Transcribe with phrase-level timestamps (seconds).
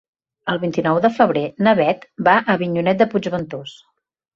[0.53, 3.81] El vint-i-nou de febrer na Beth va a Avinyonet de Puigventós.